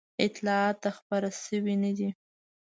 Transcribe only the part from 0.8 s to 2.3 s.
خپاره شوي نه دي.